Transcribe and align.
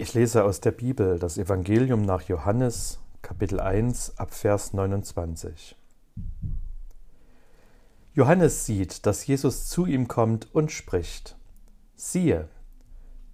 Ich 0.00 0.14
lese 0.14 0.44
aus 0.44 0.60
der 0.60 0.70
Bibel 0.70 1.18
das 1.18 1.38
Evangelium 1.38 2.02
nach 2.02 2.22
Johannes, 2.22 3.00
Kapitel 3.20 3.58
1, 3.58 4.16
ab 4.16 4.32
Vers 4.32 4.72
29. 4.72 5.74
Johannes 8.12 8.64
sieht, 8.64 9.06
dass 9.06 9.26
Jesus 9.26 9.66
zu 9.66 9.86
ihm 9.86 10.06
kommt 10.06 10.54
und 10.54 10.70
spricht: 10.70 11.36
Siehe, 11.96 12.48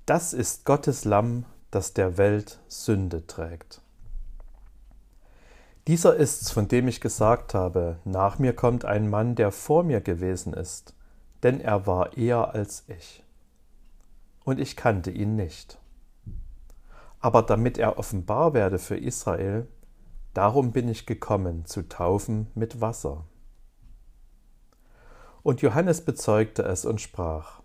das 0.06 0.32
ist 0.32 0.64
Gottes 0.64 1.04
Lamm, 1.04 1.44
das 1.70 1.92
der 1.92 2.16
Welt 2.16 2.58
Sünde 2.66 3.26
trägt. 3.26 3.82
Dieser 5.86 6.16
ist's, 6.16 6.50
von 6.50 6.66
dem 6.66 6.88
ich 6.88 7.02
gesagt 7.02 7.52
habe, 7.52 7.98
nach 8.06 8.38
mir 8.38 8.54
kommt 8.54 8.86
ein 8.86 9.10
Mann, 9.10 9.34
der 9.34 9.52
vor 9.52 9.82
mir 9.82 10.00
gewesen 10.00 10.54
ist, 10.54 10.94
denn 11.42 11.60
er 11.60 11.86
war 11.86 12.16
eher 12.16 12.54
als 12.54 12.84
ich. 12.86 13.22
Und 14.44 14.58
ich 14.58 14.76
kannte 14.76 15.10
ihn 15.10 15.36
nicht 15.36 15.78
aber 17.24 17.40
damit 17.40 17.78
er 17.78 17.96
offenbar 17.96 18.52
werde 18.52 18.78
für 18.78 18.98
Israel, 18.98 19.66
darum 20.34 20.72
bin 20.72 20.90
ich 20.90 21.06
gekommen, 21.06 21.64
zu 21.64 21.88
taufen 21.88 22.48
mit 22.54 22.82
Wasser. 22.82 23.24
Und 25.42 25.62
Johannes 25.62 26.04
bezeugte 26.04 26.64
es 26.64 26.84
und 26.84 27.00
sprach, 27.00 27.62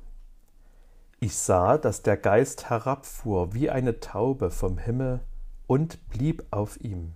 ich 1.19 1.35
sah, 1.35 1.77
dass 1.77 2.03
der 2.03 2.15
Geist 2.15 2.69
herabfuhr 2.69 3.53
wie 3.53 3.69
eine 3.69 3.99
Taube 3.99 4.49
vom 4.49 4.77
Himmel 4.77 5.19
und 5.67 6.07
blieb 6.07 6.45
auf 6.51 6.79
ihm. 6.79 7.15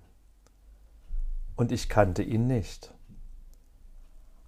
Und 1.56 1.72
ich 1.72 1.88
kannte 1.88 2.24
ihn 2.24 2.46
nicht. 2.46 2.94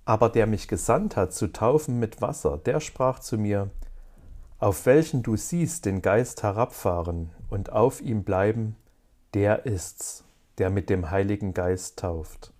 Aber 0.04 0.28
der 0.28 0.48
mich 0.48 0.68
gesandt 0.68 1.16
hat 1.16 1.32
zu 1.32 1.48
taufen 1.48 1.98
mit 1.98 2.22
Wasser, 2.22 2.58
der 2.58 2.82
sprach 2.82 3.20
zu 3.20 3.38
mir, 3.38 3.70
auf 4.60 4.86
welchen 4.86 5.24
du 5.24 5.38
siehst 5.38 5.86
den 5.86 6.02
Geist 6.02 6.44
herabfahren 6.44 7.32
und 7.50 7.72
auf 7.72 8.02
ihm 8.02 8.24
bleiben, 8.24 8.76
der 9.34 9.66
ist's, 9.66 10.24
der 10.58 10.70
mit 10.70 10.90
dem 10.90 11.12
Heiligen 11.12 11.54
Geist 11.54 12.00
tauft. 12.00 12.54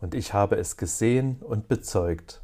Und 0.00 0.14
ich 0.14 0.32
habe 0.32 0.56
es 0.56 0.76
gesehen 0.76 1.36
und 1.40 1.68
bezeugt, 1.68 2.42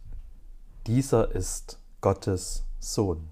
dieser 0.86 1.34
ist 1.34 1.80
Gottes 2.00 2.64
Sohn. 2.78 3.28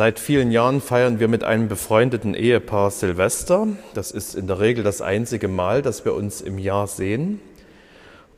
Seit 0.00 0.18
vielen 0.18 0.50
Jahren 0.50 0.80
feiern 0.80 1.20
wir 1.20 1.28
mit 1.28 1.44
einem 1.44 1.68
befreundeten 1.68 2.32
Ehepaar 2.32 2.90
Silvester. 2.90 3.68
Das 3.92 4.12
ist 4.12 4.34
in 4.34 4.46
der 4.46 4.58
Regel 4.58 4.82
das 4.82 5.02
einzige 5.02 5.46
Mal, 5.46 5.82
dass 5.82 6.06
wir 6.06 6.14
uns 6.14 6.40
im 6.40 6.56
Jahr 6.56 6.86
sehen. 6.86 7.38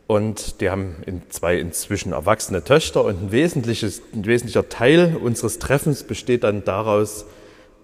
Und 0.09 0.61
die 0.61 0.71
haben 0.71 0.97
zwei 1.29 1.59
inzwischen 1.59 2.15
erwachsene 2.15 2.65
Töchter 2.65 3.05
und 3.05 3.23
ein, 3.23 3.31
wesentliches, 3.31 4.03
ein 4.13 4.27
wesentlicher 4.27 4.69
Teil 4.71 5.17
unseres 5.23 5.61
Treffens 5.61 6.03
besteht 6.03 6.43
dann 6.43 6.65
daraus, 6.65 7.27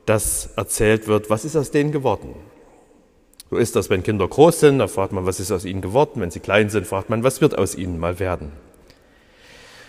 dass 0.07 0.49
erzählt 0.57 1.07
wird, 1.07 1.31
was 1.31 1.45
ist 1.45 1.55
aus 1.55 1.71
denen 1.71 1.93
geworden. 1.93 2.35
So 3.49 3.59
ist 3.59 3.77
das, 3.77 3.91
wenn 3.91 4.03
Kinder 4.03 4.27
groß 4.27 4.59
sind, 4.59 4.81
da 4.81 4.89
fragt 4.89 5.13
man, 5.13 5.25
was 5.25 5.39
ist 5.39 5.53
aus 5.53 5.65
ihnen 5.65 5.83
geworden. 5.83 6.21
Wenn 6.21 6.33
sie 6.33 6.41
klein 6.41 6.69
sind, 6.69 6.85
fragt 6.85 7.11
man, 7.11 7.23
was 7.23 7.41
wird 7.41 7.57
aus 7.57 7.77
ihnen 7.77 8.01
mal 8.01 8.19
werden. 8.19 8.51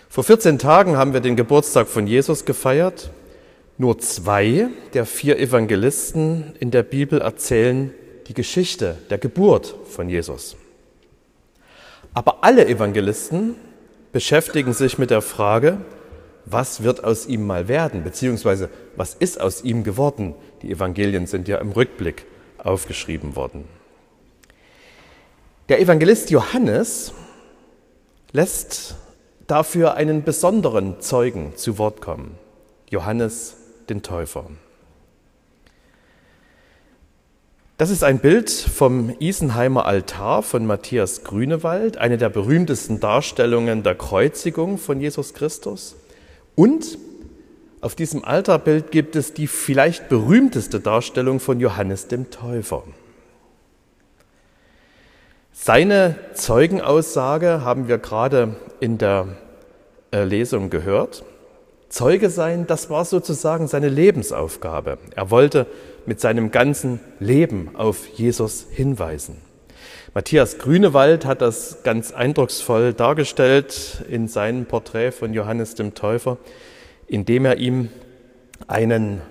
Vor 0.09 0.24
14 0.24 0.59
Tagen 0.59 0.96
haben 0.96 1.14
wir 1.14 1.22
den 1.22 1.36
Geburtstag 1.36 1.88
von 1.88 2.06
Jesus 2.06 2.46
gefeiert 2.46 3.09
nur 3.80 3.97
zwei 3.97 4.67
der 4.94 5.05
vier 5.05 5.39
Evangelisten 5.39 6.53
in 6.59 6.69
der 6.69 6.83
Bibel 6.83 7.22
erzählen 7.22 7.94
die 8.27 8.33
Geschichte 8.33 8.97
der 9.09 9.17
Geburt 9.17 9.73
von 9.85 10.09
Jesus. 10.09 10.58
Aber 12.13 12.44
alle 12.44 12.67
Evangelisten 12.67 13.56
beschäftigen 14.12 14.73
sich 14.73 14.97
mit 14.97 15.12
der 15.12 15.22
Frage, 15.22 15.78
was 16.45 16.84
wird 16.84 17.06
aus 17.06 17.25
ihm 17.25 17.47
mal 17.47 17.69
werden, 17.69 18.03
beziehungsweise 18.03 18.69
was 18.97 19.13
ist 19.13 19.39
aus 19.39 19.63
ihm 19.63 19.85
geworden. 19.85 20.35
Die 20.62 20.72
Evangelien 20.72 21.25
sind 21.25 21.47
ja 21.47 21.57
im 21.59 21.72
Rückblick 21.72 22.25
aufgeschrieben 22.57 23.38
worden. 23.38 23.63
Der 25.69 25.79
Evangelist 25.79 26.31
Johannes 26.31 27.13
lässt 28.34 28.95
dafür 29.47 29.94
einen 29.94 30.23
besonderen 30.23 31.00
Zeugen 31.00 31.53
zu 31.56 31.78
Wort 31.78 32.01
kommen. 32.01 32.38
Johannes 32.89 33.56
den 33.89 34.01
Täufer. 34.01 34.45
Das 37.77 37.89
ist 37.89 38.03
ein 38.03 38.19
Bild 38.19 38.50
vom 38.50 39.16
Isenheimer 39.19 39.85
Altar 39.85 40.44
von 40.44 40.66
Matthias 40.66 41.23
Grünewald, 41.23 41.97
eine 41.97 42.17
der 42.17 42.27
berühmtesten 42.27 43.00
Darstellungen 43.00 43.83
der 43.83 43.95
Kreuzigung 43.95 44.77
von 44.77 45.00
Jesus 45.00 45.33
Christus. 45.33 45.95
Und 46.55 46.97
auf 47.79 47.95
diesem 47.95 48.25
Altarbild 48.25 48.91
gibt 48.91 49.16
es 49.16 49.33
die 49.33 49.47
vielleicht 49.47 50.09
berühmteste 50.09 50.81
Darstellung 50.81 51.39
von 51.39 51.61
Johannes 51.61 52.07
dem 52.07 52.29
Täufer. 52.29 52.83
Seine 55.53 56.16
Zeugenaussage 56.33 57.63
haben 57.63 57.88
wir 57.88 57.97
gerade 57.97 58.57
in 58.81 58.97
der 58.97 59.38
äh, 60.11 60.25
Lesung 60.25 60.69
gehört. 60.69 61.23
Zeuge 61.89 62.29
sein, 62.29 62.67
das 62.67 62.89
war 62.89 63.03
sozusagen 63.03 63.67
seine 63.67 63.89
Lebensaufgabe. 63.89 65.00
Er 65.16 65.31
wollte 65.31 65.66
mit 66.05 66.22
seinem 66.22 66.51
ganzen 66.51 67.00
Leben 67.19 67.75
auf 67.75 68.07
Jesus 68.07 68.67
hinweisen. 68.69 69.38
Matthias 70.13 70.57
Grünewald 70.57 71.25
hat 71.25 71.41
das 71.41 71.83
ganz 71.83 72.11
eindrucksvoll 72.11 72.94
dargestellt 72.94 74.03
in 74.09 74.27
seinem 74.27 74.66
Porträt 74.66 75.11
von 75.11 75.33
Johannes 75.33 75.75
dem 75.75 75.94
Täufer, 75.94 76.38
indem 77.07 77.45
er 77.45 77.57
ihm 77.57 77.89
einen 78.67 79.21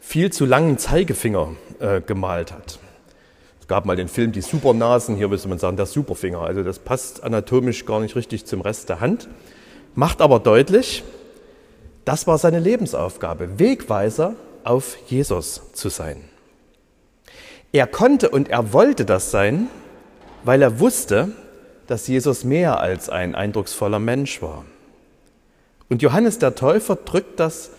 viel 0.00 0.32
zu 0.32 0.44
langen 0.44 0.78
Zeigefinger 0.78 1.52
äh, 1.80 2.00
gemalt 2.00 2.52
hat. 2.52 2.78
Es 3.60 3.66
gab 3.66 3.84
mal 3.84 3.96
den 3.96 4.08
Film 4.08 4.32
Die 4.32 4.40
Supernasen, 4.40 5.16
hier 5.16 5.28
müsste 5.28 5.48
man 5.48 5.58
sagen 5.58 5.76
der 5.76 5.86
Superfinger. 5.86 6.40
Also 6.40 6.62
das 6.62 6.78
passt 6.78 7.24
anatomisch 7.24 7.84
gar 7.84 8.00
nicht 8.00 8.14
richtig 8.14 8.46
zum 8.46 8.60
Rest 8.60 8.88
der 8.88 9.00
Hand, 9.00 9.28
macht 9.94 10.20
aber 10.20 10.38
deutlich, 10.38 11.02
das 12.06 12.26
war 12.26 12.38
seine 12.38 12.60
Lebensaufgabe, 12.60 13.58
Wegweiser 13.58 14.36
auf 14.64 14.96
Jesus 15.08 15.60
zu 15.74 15.88
sein. 15.90 16.24
Er 17.72 17.88
konnte 17.88 18.30
und 18.30 18.48
er 18.48 18.72
wollte 18.72 19.04
das 19.04 19.30
sein, 19.30 19.66
weil 20.44 20.62
er 20.62 20.80
wusste, 20.80 21.32
dass 21.88 22.06
Jesus 22.06 22.44
mehr 22.44 22.80
als 22.80 23.10
ein 23.10 23.34
eindrucksvoller 23.34 23.98
Mensch 23.98 24.40
war. 24.40 24.64
Und 25.88 26.00
Johannes 26.00 26.38
der 26.38 26.54
Täufer 26.54 26.96
drückt 26.96 27.40
das 27.40 27.70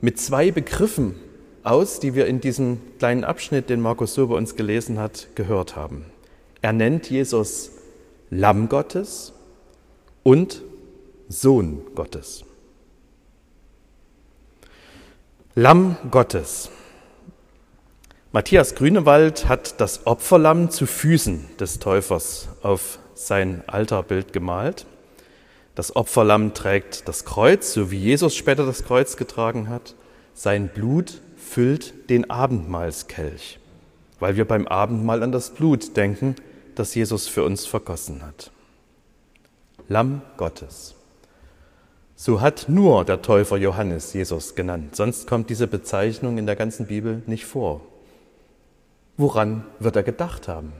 mit 0.00 0.18
zwei 0.18 0.50
Begriffen 0.50 1.14
aus, 1.62 2.00
die 2.00 2.14
wir 2.14 2.26
in 2.26 2.40
diesem 2.40 2.80
kleinen 2.98 3.24
Abschnitt, 3.24 3.68
den 3.68 3.80
Markus 3.80 4.14
so 4.14 4.28
bei 4.28 4.36
uns 4.36 4.56
gelesen 4.56 4.98
hat, 4.98 5.28
gehört 5.34 5.76
haben. 5.76 6.06
Er 6.62 6.72
nennt 6.72 7.10
Jesus 7.10 7.72
Lamm 8.30 8.70
Gottes 8.70 9.34
und 10.22 10.62
Sohn 11.28 11.82
Gottes. 11.94 12.44
Lamm 15.58 15.96
Gottes. 16.10 16.68
Matthias 18.30 18.74
Grünewald 18.74 19.48
hat 19.48 19.80
das 19.80 20.06
Opferlamm 20.06 20.70
zu 20.70 20.84
Füßen 20.84 21.56
des 21.58 21.78
Täufers 21.78 22.48
auf 22.60 22.98
sein 23.14 23.62
Altarbild 23.66 24.34
gemalt. 24.34 24.84
Das 25.74 25.96
Opferlamm 25.96 26.52
trägt 26.52 27.08
das 27.08 27.24
Kreuz, 27.24 27.72
so 27.72 27.90
wie 27.90 27.96
Jesus 27.96 28.36
später 28.36 28.66
das 28.66 28.84
Kreuz 28.84 29.16
getragen 29.16 29.70
hat. 29.70 29.94
Sein 30.34 30.68
Blut 30.68 31.22
füllt 31.38 32.10
den 32.10 32.28
Abendmahlskelch, 32.28 33.58
weil 34.20 34.36
wir 34.36 34.44
beim 34.44 34.68
Abendmahl 34.68 35.22
an 35.22 35.32
das 35.32 35.48
Blut 35.48 35.96
denken, 35.96 36.36
das 36.74 36.94
Jesus 36.94 37.28
für 37.28 37.44
uns 37.44 37.64
vergossen 37.64 38.20
hat. 38.20 38.50
Lamm 39.88 40.20
Gottes. 40.36 40.95
So 42.18 42.40
hat 42.40 42.64
nur 42.68 43.04
der 43.04 43.20
Täufer 43.20 43.58
Johannes 43.58 44.14
Jesus 44.14 44.54
genannt, 44.54 44.96
sonst 44.96 45.26
kommt 45.26 45.50
diese 45.50 45.66
Bezeichnung 45.66 46.38
in 46.38 46.46
der 46.46 46.56
ganzen 46.56 46.86
Bibel 46.86 47.22
nicht 47.26 47.44
vor. 47.44 47.82
Woran 49.18 49.64
wird 49.78 49.96
er 49.96 50.02
gedacht 50.02 50.48
haben? 50.48 50.72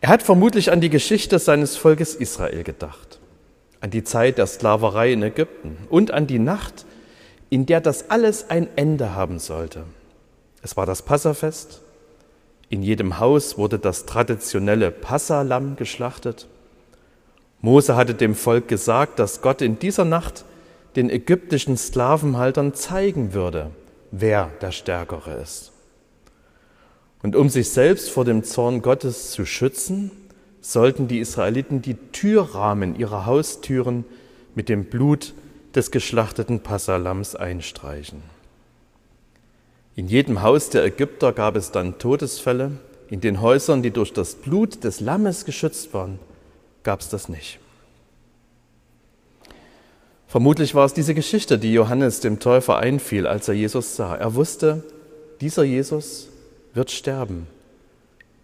Er 0.00 0.08
hat 0.08 0.22
vermutlich 0.22 0.70
an 0.70 0.80
die 0.80 0.90
Geschichte 0.90 1.40
seines 1.40 1.76
Volkes 1.76 2.14
Israel 2.14 2.62
gedacht, 2.62 3.18
an 3.80 3.90
die 3.90 4.04
Zeit 4.04 4.38
der 4.38 4.46
Sklaverei 4.46 5.12
in 5.12 5.22
Ägypten 5.22 5.78
und 5.90 6.12
an 6.12 6.28
die 6.28 6.38
Nacht, 6.38 6.86
in 7.50 7.66
der 7.66 7.80
das 7.80 8.10
alles 8.10 8.50
ein 8.50 8.68
Ende 8.76 9.14
haben 9.14 9.40
sollte. 9.40 9.84
Es 10.62 10.76
war 10.76 10.86
das 10.86 11.02
Passafest. 11.02 11.82
In 12.68 12.82
jedem 12.82 13.18
Haus 13.18 13.58
wurde 13.58 13.78
das 13.78 14.06
traditionelle 14.06 14.90
Passalamm 14.90 15.76
geschlachtet. 15.76 16.46
Mose 17.64 17.96
hatte 17.96 18.12
dem 18.12 18.34
Volk 18.34 18.68
gesagt, 18.68 19.18
dass 19.18 19.40
Gott 19.40 19.62
in 19.62 19.78
dieser 19.78 20.04
Nacht 20.04 20.44
den 20.96 21.08
ägyptischen 21.08 21.78
Sklavenhaltern 21.78 22.74
zeigen 22.74 23.32
würde, 23.32 23.70
wer 24.10 24.50
der 24.60 24.70
Stärkere 24.70 25.40
ist. 25.40 25.72
Und 27.22 27.34
um 27.34 27.48
sich 27.48 27.70
selbst 27.70 28.10
vor 28.10 28.26
dem 28.26 28.44
Zorn 28.44 28.82
Gottes 28.82 29.30
zu 29.30 29.46
schützen, 29.46 30.10
sollten 30.60 31.08
die 31.08 31.20
Israeliten 31.20 31.80
die 31.80 31.94
Türrahmen 31.94 32.98
ihrer 32.98 33.24
Haustüren 33.24 34.04
mit 34.54 34.68
dem 34.68 34.84
Blut 34.84 35.32
des 35.74 35.90
geschlachteten 35.90 36.60
Passalams 36.60 37.34
einstreichen. 37.34 38.20
In 39.96 40.08
jedem 40.08 40.42
Haus 40.42 40.68
der 40.68 40.84
Ägypter 40.84 41.32
gab 41.32 41.56
es 41.56 41.70
dann 41.70 41.96
Todesfälle. 41.96 42.72
In 43.08 43.22
den 43.22 43.40
Häusern, 43.40 43.82
die 43.82 43.90
durch 43.90 44.12
das 44.12 44.34
Blut 44.34 44.84
des 44.84 45.00
Lammes 45.00 45.46
geschützt 45.46 45.94
waren, 45.94 46.18
gab 46.84 47.00
es 47.00 47.08
das 47.08 47.28
nicht. 47.28 47.58
Vermutlich 50.28 50.74
war 50.74 50.84
es 50.84 50.94
diese 50.94 51.14
Geschichte, 51.14 51.58
die 51.58 51.72
Johannes 51.72 52.20
dem 52.20 52.40
Täufer 52.40 52.78
einfiel, 52.78 53.26
als 53.26 53.48
er 53.48 53.54
Jesus 53.54 53.96
sah. 53.96 54.14
Er 54.16 54.34
wusste, 54.34 54.82
dieser 55.40 55.62
Jesus 55.64 56.28
wird 56.72 56.90
sterben. 56.90 57.46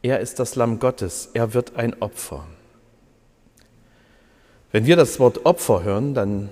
Er 0.03 0.21
ist 0.21 0.39
das 0.39 0.55
Lamm 0.55 0.79
Gottes. 0.79 1.31
Er 1.35 1.53
wird 1.53 1.77
ein 1.77 2.01
Opfer. 2.01 2.47
Wenn 4.73 4.87
wir 4.87 4.97
das 4.97 5.19
Wort 5.19 5.45
Opfer 5.47 5.83
hören, 5.83 6.15
dann 6.15 6.51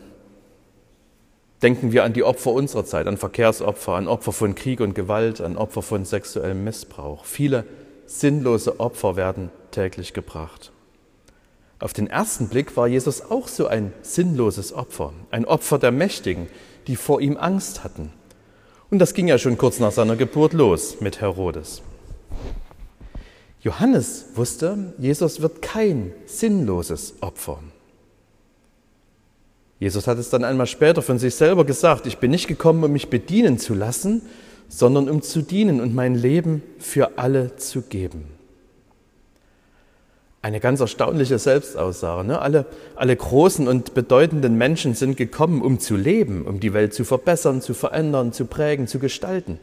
denken 1.63 1.93
wir 1.93 2.05
an 2.05 2.13
die 2.13 2.25
Opfer 2.25 2.51
unserer 2.51 2.85
Zeit, 2.85 3.07
an 3.07 3.17
Verkehrsopfer, 3.17 3.93
an 3.93 4.09
Opfer 4.09 4.33
von 4.33 4.55
Krieg 4.55 4.81
und 4.81 4.95
Gewalt, 4.95 5.41
an 5.41 5.57
Opfer 5.57 5.83
von 5.83 6.05
sexuellem 6.05 6.65
Missbrauch. 6.65 7.25
Viele 7.25 7.65
sinnlose 8.07 8.81
Opfer 8.81 9.17
werden 9.17 9.51
täglich 9.71 10.15
gebracht. 10.15 10.73
Auf 11.81 11.93
den 11.93 12.09
ersten 12.09 12.49
Blick 12.49 12.77
war 12.77 12.89
Jesus 12.89 13.23
auch 13.23 13.47
so 13.47 13.69
ein 13.69 13.93
sinnloses 14.03 14.73
Opfer, 14.73 15.13
ein 15.31 15.45
Opfer 15.45 15.79
der 15.79 15.93
Mächtigen, 15.93 16.49
die 16.89 16.97
vor 16.97 17.21
ihm 17.21 17.37
Angst 17.37 17.85
hatten. 17.85 18.11
Und 18.91 18.99
das 18.99 19.15
ging 19.15 19.29
ja 19.29 19.39
schon 19.39 19.59
kurz 19.59 19.79
nach 19.79 19.93
seiner 19.93 20.17
Geburt 20.17 20.55
los 20.55 21.01
mit 21.01 21.21
Herodes. 21.21 21.83
Johannes 23.61 24.27
wusste, 24.35 24.95
Jesus 24.99 25.41
wird 25.41 25.63
kein 25.63 26.13
sinnloses 26.27 27.15
Opfer. 27.21 27.61
Jesus 29.79 30.09
hat 30.09 30.19
es 30.19 30.31
dann 30.31 30.43
einmal 30.43 30.67
später 30.67 31.03
von 31.03 31.19
sich 31.19 31.37
selber 31.37 31.65
gesagt, 31.65 32.07
ich 32.07 32.19
bin 32.19 32.33
nicht 32.33 32.49
gekommen, 32.49 32.83
um 32.83 32.93
mich 32.93 33.11
bedienen 33.11 33.59
zu 33.59 33.75
lassen, 33.75 34.23
sondern 34.69 35.09
um 35.09 35.23
zu 35.23 35.43
dienen 35.43 35.81
und 35.81 35.95
mein 35.95 36.15
Leben 36.15 36.63
für 36.79 37.19
alle 37.19 37.57
zu 37.57 37.83
geben. 37.83 38.38
Eine 40.49 40.61
ganz 40.61 40.81
erstaunliche 40.81 41.39
Selbstaussage. 41.39 42.27
Ne? 42.27 42.41
Alle, 42.41 42.65
alle 42.97 43.15
großen 43.15 43.69
und 43.69 43.93
bedeutenden 43.93 44.57
Menschen 44.57 44.95
sind 44.95 45.19
gekommen, 45.19 45.61
um 45.61 45.79
zu 45.79 45.95
leben, 45.95 46.47
um 46.47 46.59
die 46.59 46.73
Welt 46.73 46.95
zu 46.95 47.05
verbessern, 47.05 47.61
zu 47.61 47.75
verändern, 47.75 48.33
zu 48.33 48.47
prägen, 48.47 48.87
zu 48.87 48.99
gestalten. 48.99 49.61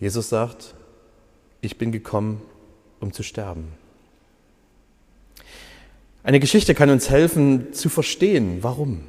Jesus 0.00 0.28
sagt, 0.28 0.74
ich 1.60 1.78
bin 1.78 1.92
gekommen, 1.92 2.42
um 2.98 3.12
zu 3.12 3.22
sterben. 3.22 3.68
Eine 6.24 6.40
Geschichte 6.40 6.74
kann 6.74 6.90
uns 6.90 7.08
helfen 7.08 7.72
zu 7.72 7.88
verstehen, 7.88 8.58
warum. 8.62 9.02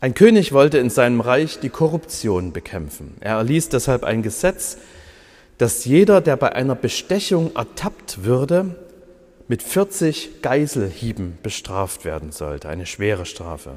Ein 0.00 0.14
König 0.14 0.52
wollte 0.52 0.78
in 0.78 0.88
seinem 0.88 1.20
Reich 1.20 1.58
die 1.58 1.68
Korruption 1.68 2.52
bekämpfen. 2.52 3.16
Er 3.18 3.38
erließ 3.38 3.70
deshalb 3.70 4.04
ein 4.04 4.22
Gesetz, 4.22 4.78
dass 5.58 5.84
jeder, 5.84 6.20
der 6.20 6.36
bei 6.36 6.52
einer 6.52 6.76
Bestechung 6.76 7.50
ertappt 7.56 8.22
würde, 8.22 8.76
mit 9.48 9.62
40 9.62 10.42
Geiselhieben 10.42 11.38
bestraft 11.42 12.04
werden 12.04 12.32
sollte, 12.32 12.68
eine 12.68 12.84
schwere 12.84 13.24
Strafe. 13.24 13.76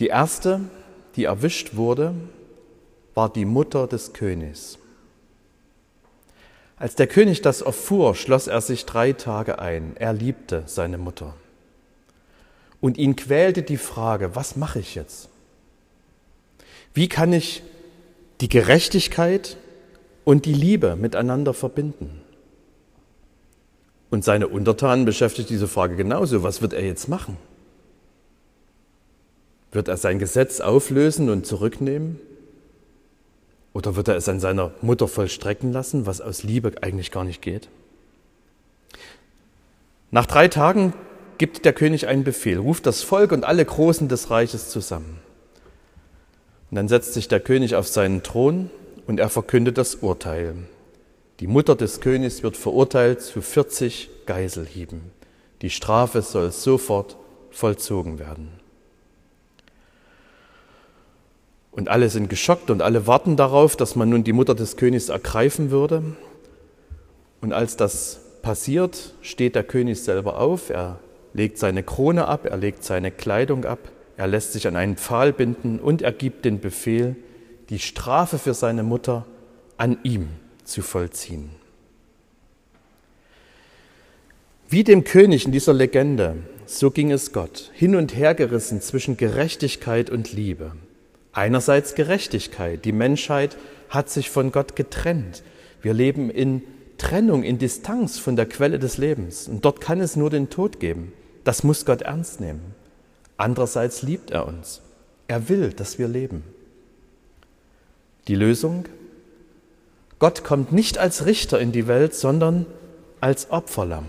Die 0.00 0.06
erste, 0.06 0.60
die 1.16 1.24
erwischt 1.24 1.76
wurde, 1.76 2.14
war 3.14 3.30
die 3.30 3.44
Mutter 3.44 3.86
des 3.86 4.14
Königs. 4.14 4.78
Als 6.76 6.94
der 6.94 7.08
König 7.08 7.42
das 7.42 7.60
erfuhr, 7.60 8.14
schloss 8.14 8.46
er 8.46 8.60
sich 8.60 8.86
drei 8.86 9.12
Tage 9.12 9.58
ein. 9.58 9.96
Er 9.96 10.12
liebte 10.12 10.62
seine 10.66 10.96
Mutter. 10.96 11.34
Und 12.80 12.96
ihn 12.96 13.16
quälte 13.16 13.62
die 13.62 13.76
Frage, 13.76 14.36
was 14.36 14.54
mache 14.54 14.78
ich 14.78 14.94
jetzt? 14.94 15.28
Wie 16.94 17.08
kann 17.08 17.32
ich 17.32 17.64
die 18.40 18.48
Gerechtigkeit 18.48 19.56
und 20.24 20.46
die 20.46 20.54
Liebe 20.54 20.94
miteinander 20.94 21.52
verbinden? 21.52 22.22
Und 24.10 24.24
seine 24.24 24.48
Untertanen 24.48 25.04
beschäftigt 25.04 25.50
diese 25.50 25.68
Frage 25.68 25.96
genauso. 25.96 26.42
Was 26.42 26.62
wird 26.62 26.72
er 26.72 26.84
jetzt 26.84 27.08
machen? 27.08 27.36
Wird 29.70 29.88
er 29.88 29.96
sein 29.96 30.18
Gesetz 30.18 30.60
auflösen 30.60 31.28
und 31.28 31.46
zurücknehmen? 31.46 32.18
Oder 33.74 33.96
wird 33.96 34.08
er 34.08 34.16
es 34.16 34.28
an 34.28 34.40
seiner 34.40 34.72
Mutter 34.80 35.08
vollstrecken 35.08 35.72
lassen, 35.72 36.06
was 36.06 36.20
aus 36.20 36.42
Liebe 36.42 36.72
eigentlich 36.80 37.10
gar 37.10 37.24
nicht 37.24 37.42
geht? 37.42 37.68
Nach 40.10 40.26
drei 40.26 40.48
Tagen 40.48 40.94
gibt 41.36 41.64
der 41.66 41.74
König 41.74 42.06
einen 42.06 42.24
Befehl, 42.24 42.58
ruft 42.58 42.86
das 42.86 43.02
Volk 43.02 43.30
und 43.30 43.44
alle 43.44 43.64
Großen 43.64 44.08
des 44.08 44.30
Reiches 44.30 44.70
zusammen. 44.70 45.18
Und 46.70 46.76
dann 46.76 46.88
setzt 46.88 47.12
sich 47.12 47.28
der 47.28 47.40
König 47.40 47.76
auf 47.76 47.86
seinen 47.86 48.22
Thron 48.22 48.70
und 49.06 49.20
er 49.20 49.28
verkündet 49.28 49.78
das 49.78 49.96
Urteil. 49.96 50.54
Die 51.40 51.46
Mutter 51.46 51.76
des 51.76 52.00
Königs 52.00 52.42
wird 52.42 52.56
verurteilt 52.56 53.22
zu 53.22 53.40
40 53.40 54.10
Geiselhieben. 54.26 55.02
Die 55.62 55.70
Strafe 55.70 56.20
soll 56.22 56.50
sofort 56.50 57.16
vollzogen 57.50 58.18
werden. 58.18 58.48
Und 61.70 61.88
alle 61.88 62.08
sind 62.08 62.28
geschockt 62.28 62.70
und 62.70 62.82
alle 62.82 63.06
warten 63.06 63.36
darauf, 63.36 63.76
dass 63.76 63.94
man 63.94 64.10
nun 64.10 64.24
die 64.24 64.32
Mutter 64.32 64.56
des 64.56 64.76
Königs 64.76 65.10
ergreifen 65.10 65.70
würde. 65.70 66.02
Und 67.40 67.52
als 67.52 67.76
das 67.76 68.20
passiert, 68.42 69.14
steht 69.22 69.54
der 69.54 69.62
König 69.62 70.02
selber 70.02 70.40
auf, 70.40 70.70
er 70.70 70.98
legt 71.34 71.58
seine 71.58 71.84
Krone 71.84 72.26
ab, 72.26 72.46
er 72.46 72.56
legt 72.56 72.82
seine 72.82 73.12
Kleidung 73.12 73.64
ab, 73.64 73.78
er 74.16 74.26
lässt 74.26 74.54
sich 74.54 74.66
an 74.66 74.74
einen 74.74 74.96
Pfahl 74.96 75.32
binden 75.32 75.78
und 75.78 76.02
er 76.02 76.10
gibt 76.10 76.44
den 76.44 76.58
Befehl, 76.58 77.14
die 77.68 77.78
Strafe 77.78 78.38
für 78.38 78.54
seine 78.54 78.82
Mutter 78.82 79.24
an 79.76 79.98
ihm 80.02 80.30
zu 80.68 80.82
vollziehen. 80.82 81.50
Wie 84.68 84.84
dem 84.84 85.04
König 85.04 85.46
in 85.46 85.52
dieser 85.52 85.72
Legende, 85.72 86.36
so 86.66 86.90
ging 86.90 87.10
es 87.10 87.32
Gott, 87.32 87.70
hin 87.72 87.96
und 87.96 88.14
her 88.14 88.34
gerissen 88.34 88.82
zwischen 88.82 89.16
Gerechtigkeit 89.16 90.10
und 90.10 90.32
Liebe. 90.32 90.72
Einerseits 91.32 91.94
Gerechtigkeit, 91.94 92.84
die 92.84 92.92
Menschheit 92.92 93.56
hat 93.88 94.10
sich 94.10 94.28
von 94.28 94.52
Gott 94.52 94.76
getrennt. 94.76 95.42
Wir 95.80 95.94
leben 95.94 96.30
in 96.30 96.62
Trennung, 96.98 97.44
in 97.44 97.58
Distanz 97.58 98.18
von 98.18 98.36
der 98.36 98.46
Quelle 98.46 98.78
des 98.78 98.98
Lebens. 98.98 99.48
Und 99.48 99.64
dort 99.64 99.80
kann 99.80 100.00
es 100.00 100.16
nur 100.16 100.30
den 100.30 100.50
Tod 100.50 100.80
geben. 100.80 101.12
Das 101.44 101.62
muss 101.62 101.86
Gott 101.86 102.02
ernst 102.02 102.40
nehmen. 102.40 102.74
Andererseits 103.36 104.02
liebt 104.02 104.30
er 104.30 104.46
uns. 104.46 104.82
Er 105.28 105.48
will, 105.48 105.72
dass 105.72 105.98
wir 105.98 106.08
leben. 106.08 106.42
Die 108.26 108.34
Lösung? 108.34 108.84
Gott 110.18 110.44
kommt 110.44 110.72
nicht 110.72 110.98
als 110.98 111.26
Richter 111.26 111.60
in 111.60 111.72
die 111.72 111.86
Welt, 111.86 112.14
sondern 112.14 112.66
als 113.20 113.50
Opferlamm. 113.50 114.06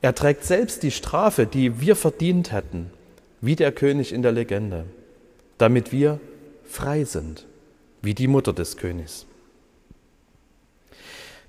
Er 0.00 0.14
trägt 0.14 0.44
selbst 0.44 0.82
die 0.82 0.90
Strafe, 0.90 1.46
die 1.46 1.80
wir 1.80 1.96
verdient 1.96 2.52
hätten, 2.52 2.90
wie 3.40 3.56
der 3.56 3.72
König 3.72 4.12
in 4.12 4.22
der 4.22 4.32
Legende, 4.32 4.84
damit 5.58 5.92
wir 5.92 6.20
frei 6.64 7.04
sind, 7.04 7.46
wie 8.02 8.14
die 8.14 8.28
Mutter 8.28 8.52
des 8.52 8.76
Königs. 8.76 9.26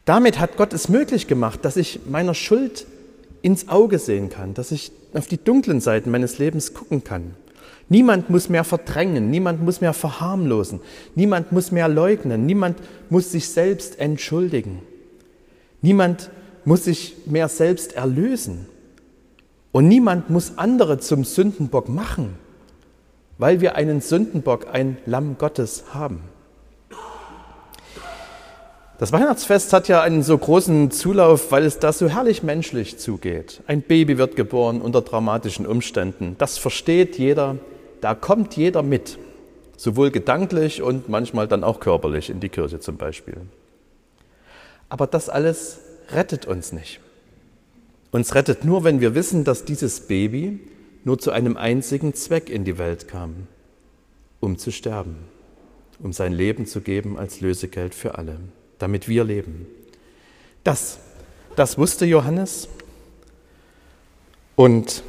Damit 0.06 0.40
hat 0.40 0.58
Gott 0.58 0.74
es 0.74 0.90
möglich 0.90 1.28
gemacht, 1.28 1.64
dass 1.64 1.78
ich 1.78 2.00
meiner 2.08 2.34
Schuld 2.34 2.88
ins 3.42 3.68
Auge 3.68 4.00
sehen 4.00 4.30
kann, 4.30 4.56
dass 4.56 4.72
ich 4.72 4.92
auf 5.14 5.28
die 5.28 5.38
dunklen 5.38 5.82
Seiten 5.82 6.10
meines 6.10 6.40
Lebens 6.40 6.74
gucken 6.74 7.04
kann, 7.04 7.36
Niemand 7.90 8.30
muss 8.30 8.50
mehr 8.50 8.64
verdrängen, 8.64 9.32
niemand 9.32 9.64
muss 9.64 9.82
mehr 9.82 9.94
verharmlosen, 9.94 10.80
niemand 11.16 11.52
muss 11.52 11.72
mehr 11.72 11.88
leugnen, 11.88 12.46
niemand 12.46 12.78
muss 13.10 13.32
sich 13.32 13.50
selbst 13.50 14.00
entschuldigen, 14.00 14.84
niemand 15.82 16.30
muss 16.66 16.84
sich 16.84 17.16
mehr 17.26 17.50
selbst 17.50 17.94
erlösen 17.94 18.68
und 19.72 19.88
niemand 19.88 20.30
muss 20.30 20.58
andere 20.58 21.00
zum 21.00 21.24
Sündenbock 21.24 21.90
machen, 21.90 22.36
weil 23.40 23.60
wir 23.60 23.76
einen 23.76 24.02
Sündenbock, 24.02 24.68
ein 24.72 24.98
Lamm 25.08 25.40
Gottes 25.40 25.86
haben. 25.92 26.22
Das 29.00 29.14
Weihnachtsfest 29.14 29.72
hat 29.72 29.88
ja 29.88 30.02
einen 30.02 30.24
so 30.24 30.38
großen 30.38 30.92
Zulauf, 30.92 31.54
weil 31.54 31.64
es 31.64 31.80
da 31.80 31.94
so 31.94 32.10
herrlich 32.10 32.44
menschlich 32.44 33.00
zugeht. 33.00 33.62
Ein 33.66 33.82
Baby 33.82 34.18
wird 34.18 34.36
geboren 34.36 34.82
unter 34.82 35.02
dramatischen 35.02 35.66
Umständen. 35.66 36.36
Das 36.38 36.58
versteht 36.58 37.18
jeder, 37.18 37.56
da 38.02 38.16
kommt 38.16 38.56
jeder 38.56 38.84
mit, 38.84 39.18
sowohl 39.78 40.12
gedanklich 40.12 40.82
und 40.82 41.10
manchmal 41.10 41.48
dann 41.48 41.64
auch 41.64 41.80
körperlich 41.80 42.30
in 42.30 42.40
die 42.40 42.50
Kirche 42.50 42.80
zum 42.80 42.98
Beispiel. 42.98 43.38
Aber 44.90 45.08
das 45.08 45.30
alles 45.30 45.80
rettet 46.12 46.46
uns 46.46 46.72
nicht. 46.72 47.00
Uns 48.12 48.34
rettet 48.34 48.66
nur, 48.66 48.84
wenn 48.84 49.02
wir 49.02 49.14
wissen, 49.16 49.44
dass 49.44 49.66
dieses 49.66 50.08
Baby 50.08 50.60
nur 51.04 51.20
zu 51.20 51.32
einem 51.32 51.58
einzigen 51.58 52.14
Zweck 52.14 52.50
in 52.50 52.66
die 52.66 52.78
Welt 52.78 53.08
kam. 53.08 53.48
um 54.40 54.58
zu 54.58 54.72
sterben, 54.72 55.18
um 56.02 56.14
sein 56.14 56.34
Leben 56.34 56.66
zu 56.66 56.82
geben 56.82 57.18
als 57.18 57.42
Lösegeld 57.42 57.94
für 57.94 58.18
alle, 58.18 58.40
damit 58.78 59.08
wir 59.08 59.24
leben. 59.24 59.68
Das, 60.64 61.00
das 61.56 61.78
wusste 61.78 62.06
Johannes 62.06 62.70
und 64.56 65.04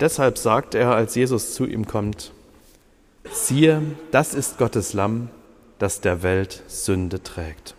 deshalb 0.00 0.38
sagt 0.38 0.74
er, 0.74 0.94
als 0.94 1.14
Jesus 1.14 1.54
zu 1.54 1.66
ihm 1.66 1.86
kommt, 1.86 2.32
siehe, 3.30 3.82
das 4.10 4.34
ist 4.34 4.58
Gottes 4.58 4.92
Lamm, 4.92 5.30
das 5.78 6.00
der 6.00 6.22
Welt 6.22 6.62
Sünde 6.66 7.22
trägt. 7.22 7.74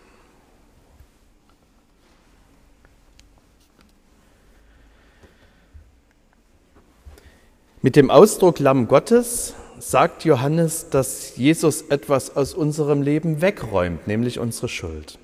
Mit 7.82 7.96
dem 7.96 8.10
Ausdruck 8.10 8.58
Lamm 8.58 8.88
Gottes 8.88 9.54
sagt 9.78 10.26
Johannes, 10.26 10.90
dass 10.90 11.36
Jesus 11.36 11.80
etwas 11.82 12.36
aus 12.36 12.52
unserem 12.52 13.00
Leben 13.00 13.40
wegräumt, 13.40 14.06
nämlich 14.06 14.38
unsere 14.38 14.68
Schuld. 14.68 15.18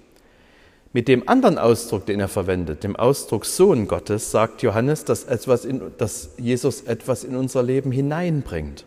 Mit 0.97 1.09
dem 1.09 1.29
anderen 1.29 1.59
Ausdruck, 1.59 2.07
den 2.07 2.21
er 2.21 2.29
verwendet, 2.29 2.83
dem 2.83 2.97
Ausdruck 2.97 3.45
Sohn 3.45 3.87
Gottes, 3.87 4.31
sagt 4.31 4.63
Johannes, 4.63 5.05
dass, 5.05 5.25
etwas 5.25 5.67
in, 5.67 5.83
dass 5.99 6.31
Jesus 6.39 6.81
etwas 6.81 7.23
in 7.23 7.37
unser 7.37 7.63
Leben 7.63 7.93
hineinbringt. 7.93 8.87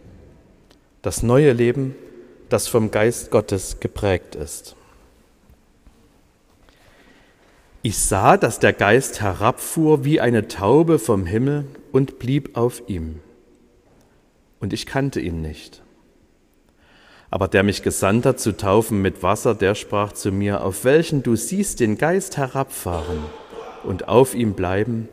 Das 1.04 1.22
neue 1.22 1.54
Leben, 1.54 1.94
das 2.50 2.68
vom 2.68 2.90
Geist 2.90 3.30
Gottes 3.30 3.80
geprägt 3.80 4.34
ist. 4.34 4.76
Ich 7.84 8.00
sah, 8.00 8.38
dass 8.38 8.58
der 8.58 8.74
Geist 8.74 9.22
herabfuhr 9.22 10.04
wie 10.04 10.20
eine 10.20 10.48
Taube 10.48 10.98
vom 10.98 11.28
Himmel 11.28 11.66
und 11.92 12.18
blieb 12.18 12.58
auf 12.58 12.82
ihm 12.88 13.20
und 14.60 14.74
ich 14.74 14.88
kannte 14.88 15.20
ihn 15.20 15.44
nicht. 15.44 15.84
Aber 17.32 17.48
der 17.48 17.64
mich 17.64 17.84
gesandt 17.84 18.26
hat 18.26 18.40
zu 18.40 18.58
taufen 18.58 19.02
mit 19.02 19.22
Wasser, 19.22 19.54
der 19.54 19.76
sprach 19.76 20.14
zu 20.14 20.32
mir, 20.32 20.64
auf 20.64 20.84
welchen 20.84 21.22
du 21.22 21.36
siehst 21.36 21.80
den 21.80 21.98
Geist 21.98 22.38
herabfahren 22.38 23.20
und 23.84 24.08
auf 24.08 24.34
ihm 24.34 24.54
bleiben, 24.54 25.08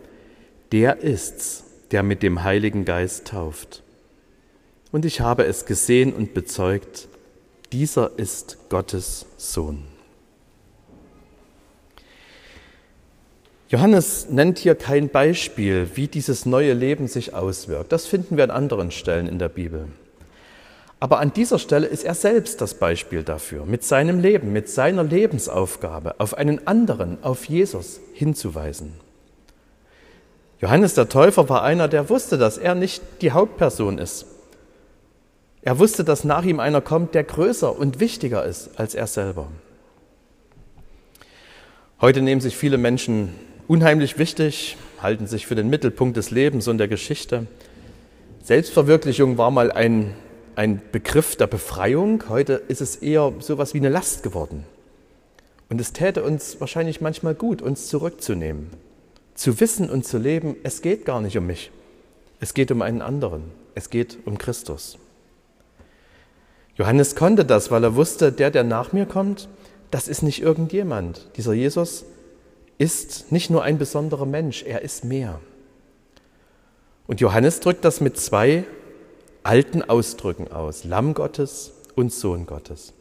der 0.72 0.98
ist's, 1.00 1.64
der 1.90 2.02
mit 2.02 2.22
dem 2.22 2.42
Heiligen 2.42 2.84
Geist 2.84 3.28
tauft. 3.28 3.82
Und 4.92 5.04
ich 5.04 5.20
habe 5.20 5.44
es 5.44 5.66
gesehen 5.66 6.12
und 6.12 6.32
bezeugt, 6.32 7.08
dieser 7.72 8.18
ist 8.18 8.70
Gottes 8.70 9.26
Sohn. 9.36 9.84
Johannes 13.68 14.28
nennt 14.30 14.58
hier 14.58 14.76
kein 14.76 15.08
Beispiel, 15.08 15.88
wie 15.94 16.06
dieses 16.06 16.46
neue 16.46 16.72
Leben 16.72 17.08
sich 17.08 17.34
auswirkt. 17.34 17.90
Das 17.90 18.06
finden 18.06 18.36
wir 18.36 18.44
an 18.44 18.50
anderen 18.50 18.92
Stellen 18.92 19.26
in 19.26 19.40
der 19.40 19.48
Bibel. 19.48 19.88
Aber 20.98 21.20
an 21.20 21.32
dieser 21.32 21.58
Stelle 21.58 21.86
ist 21.86 22.04
er 22.04 22.14
selbst 22.14 22.60
das 22.60 22.74
Beispiel 22.74 23.22
dafür, 23.22 23.66
mit 23.66 23.84
seinem 23.84 24.18
Leben, 24.18 24.52
mit 24.52 24.68
seiner 24.68 25.04
Lebensaufgabe 25.04 26.18
auf 26.18 26.34
einen 26.34 26.66
anderen, 26.66 27.22
auf 27.22 27.44
Jesus 27.44 28.00
hinzuweisen. 28.14 28.94
Johannes 30.58 30.94
der 30.94 31.10
Täufer 31.10 31.48
war 31.50 31.62
einer, 31.62 31.86
der 31.86 32.08
wusste, 32.08 32.38
dass 32.38 32.56
er 32.56 32.74
nicht 32.74 33.02
die 33.20 33.32
Hauptperson 33.32 33.98
ist. 33.98 34.24
Er 35.60 35.78
wusste, 35.78 36.02
dass 36.02 36.24
nach 36.24 36.44
ihm 36.44 36.60
einer 36.60 36.80
kommt, 36.80 37.14
der 37.14 37.24
größer 37.24 37.76
und 37.76 38.00
wichtiger 38.00 38.44
ist 38.44 38.78
als 38.78 38.94
er 38.94 39.06
selber. 39.06 39.48
Heute 42.00 42.22
nehmen 42.22 42.40
sich 42.40 42.56
viele 42.56 42.78
Menschen 42.78 43.34
unheimlich 43.68 44.18
wichtig, 44.18 44.76
halten 45.02 45.26
sich 45.26 45.46
für 45.46 45.56
den 45.56 45.68
Mittelpunkt 45.68 46.16
des 46.16 46.30
Lebens 46.30 46.68
und 46.68 46.78
der 46.78 46.88
Geschichte. 46.88 47.46
Selbstverwirklichung 48.42 49.38
war 49.38 49.50
mal 49.50 49.72
ein, 49.72 50.14
ein 50.56 50.80
Begriff 50.90 51.36
der 51.36 51.46
Befreiung, 51.46 52.24
heute 52.30 52.54
ist 52.54 52.80
es 52.80 52.96
eher 52.96 53.32
so 53.40 53.52
etwas 53.52 53.74
wie 53.74 53.78
eine 53.78 53.90
Last 53.90 54.22
geworden. 54.22 54.64
Und 55.68 55.80
es 55.80 55.92
täte 55.92 56.24
uns 56.24 56.60
wahrscheinlich 56.60 57.00
manchmal 57.00 57.34
gut, 57.34 57.60
uns 57.60 57.88
zurückzunehmen, 57.88 58.70
zu 59.34 59.60
wissen 59.60 59.90
und 59.90 60.06
zu 60.06 60.16
leben, 60.16 60.56
es 60.62 60.80
geht 60.80 61.04
gar 61.04 61.20
nicht 61.20 61.36
um 61.36 61.46
mich, 61.46 61.70
es 62.40 62.54
geht 62.54 62.70
um 62.70 62.80
einen 62.80 63.02
anderen, 63.02 63.42
es 63.74 63.90
geht 63.90 64.18
um 64.24 64.38
Christus. 64.38 64.98
Johannes 66.76 67.16
konnte 67.16 67.44
das, 67.44 67.70
weil 67.70 67.84
er 67.84 67.94
wusste, 67.94 68.32
der, 68.32 68.50
der 68.50 68.64
nach 68.64 68.92
mir 68.92 69.04
kommt, 69.04 69.48
das 69.90 70.08
ist 70.08 70.22
nicht 70.22 70.40
irgendjemand. 70.42 71.28
Dieser 71.36 71.52
Jesus 71.52 72.04
ist 72.78 73.30
nicht 73.30 73.50
nur 73.50 73.62
ein 73.62 73.78
besonderer 73.78 74.26
Mensch, 74.26 74.62
er 74.62 74.82
ist 74.82 75.04
mehr. 75.04 75.40
Und 77.06 77.20
Johannes 77.20 77.60
drückt 77.60 77.84
das 77.84 78.00
mit 78.00 78.18
zwei 78.18 78.64
alten 79.46 79.82
Ausdrücken 79.82 80.48
aus, 80.52 80.84
Lamm 80.84 81.14
Gottes 81.14 81.72
und 81.94 82.12
Sohn 82.12 82.46
Gottes. 82.46 82.92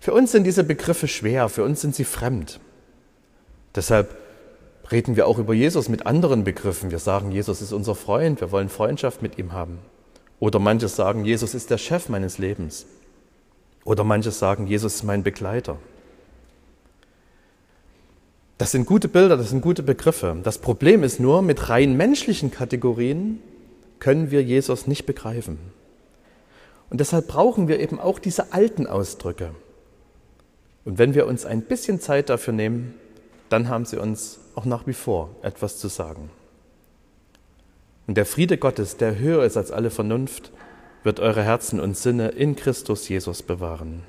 Für 0.00 0.12
uns 0.12 0.32
sind 0.32 0.44
diese 0.44 0.64
Begriffe 0.64 1.08
schwer, 1.08 1.48
für 1.48 1.64
uns 1.64 1.80
sind 1.80 1.94
sie 1.94 2.04
fremd. 2.04 2.60
Deshalb 3.74 4.16
reden 4.90 5.16
wir 5.16 5.26
auch 5.26 5.38
über 5.38 5.54
Jesus 5.54 5.88
mit 5.88 6.06
anderen 6.06 6.44
Begriffen. 6.44 6.90
Wir 6.90 6.98
sagen, 6.98 7.30
Jesus 7.30 7.62
ist 7.62 7.72
unser 7.72 7.94
Freund, 7.94 8.40
wir 8.40 8.50
wollen 8.50 8.68
Freundschaft 8.68 9.22
mit 9.22 9.38
ihm 9.38 9.52
haben. 9.52 9.78
Oder 10.40 10.58
manche 10.58 10.88
sagen, 10.88 11.24
Jesus 11.24 11.54
ist 11.54 11.70
der 11.70 11.78
Chef 11.78 12.08
meines 12.08 12.38
Lebens. 12.38 12.86
Oder 13.84 14.04
manche 14.04 14.32
sagen, 14.32 14.66
Jesus 14.66 14.96
ist 14.96 15.02
mein 15.04 15.22
Begleiter. 15.22 15.78
Das 18.58 18.72
sind 18.72 18.86
gute 18.86 19.08
Bilder, 19.08 19.36
das 19.36 19.50
sind 19.50 19.60
gute 19.60 19.82
Begriffe. 19.82 20.36
Das 20.42 20.58
Problem 20.58 21.02
ist 21.02 21.20
nur, 21.20 21.42
mit 21.42 21.68
rein 21.68 21.96
menschlichen 21.96 22.50
Kategorien 22.50 23.40
können 23.98 24.30
wir 24.30 24.42
Jesus 24.42 24.86
nicht 24.86 25.06
begreifen. 25.06 25.58
Und 26.92 27.00
deshalb 27.00 27.26
brauchen 27.26 27.68
wir 27.68 27.80
eben 27.80 27.98
auch 27.98 28.18
diese 28.18 28.52
alten 28.52 28.86
Ausdrücke. 28.86 29.54
Und 30.84 30.98
wenn 30.98 31.14
wir 31.14 31.26
uns 31.26 31.46
ein 31.46 31.62
bisschen 31.62 32.00
Zeit 32.00 32.28
dafür 32.28 32.52
nehmen, 32.52 32.92
dann 33.48 33.70
haben 33.70 33.86
sie 33.86 33.96
uns 33.96 34.40
auch 34.56 34.66
nach 34.66 34.86
wie 34.86 34.92
vor 34.92 35.30
etwas 35.40 35.78
zu 35.78 35.88
sagen. 35.88 36.28
Und 38.06 38.18
der 38.18 38.26
Friede 38.26 38.58
Gottes, 38.58 38.98
der 38.98 39.18
höher 39.18 39.42
ist 39.42 39.56
als 39.56 39.70
alle 39.70 39.88
Vernunft, 39.88 40.52
wird 41.02 41.18
eure 41.18 41.42
Herzen 41.42 41.80
und 41.80 41.96
Sinne 41.96 42.28
in 42.28 42.56
Christus 42.56 43.08
Jesus 43.08 43.42
bewahren. 43.42 44.02